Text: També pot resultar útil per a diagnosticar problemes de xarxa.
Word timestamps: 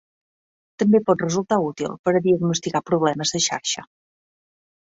També 0.83 1.01
pot 1.09 1.25
resultar 1.25 1.59
útil 1.67 1.93
per 2.09 2.15
a 2.15 2.23
diagnosticar 2.29 2.83
problemes 2.91 3.35
de 3.37 3.43
xarxa. 3.49 3.85